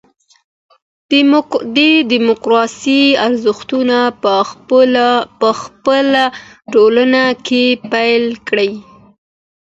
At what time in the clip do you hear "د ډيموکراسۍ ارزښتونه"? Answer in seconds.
1.75-3.97